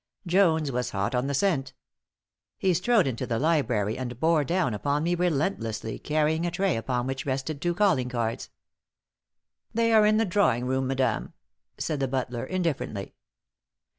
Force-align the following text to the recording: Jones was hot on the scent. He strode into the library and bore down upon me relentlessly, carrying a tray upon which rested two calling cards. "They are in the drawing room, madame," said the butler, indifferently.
Jones 0.25 0.71
was 0.71 0.89
hot 0.89 1.13
on 1.13 1.27
the 1.27 1.35
scent. 1.35 1.73
He 2.57 2.73
strode 2.73 3.05
into 3.05 3.27
the 3.27 3.37
library 3.37 3.99
and 3.99 4.19
bore 4.19 4.43
down 4.43 4.73
upon 4.73 5.03
me 5.03 5.13
relentlessly, 5.13 5.99
carrying 5.99 6.43
a 6.43 6.49
tray 6.49 6.75
upon 6.75 7.05
which 7.05 7.27
rested 7.27 7.61
two 7.61 7.75
calling 7.75 8.09
cards. 8.09 8.49
"They 9.75 9.93
are 9.93 10.07
in 10.07 10.17
the 10.17 10.25
drawing 10.25 10.65
room, 10.65 10.87
madame," 10.87 11.33
said 11.77 11.99
the 11.99 12.07
butler, 12.07 12.43
indifferently. 12.45 13.13